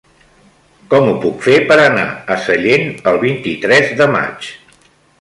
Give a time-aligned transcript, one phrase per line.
[0.93, 2.07] Com ho puc fer per anar
[2.37, 4.53] a Sallent el vint-i-tres de maig?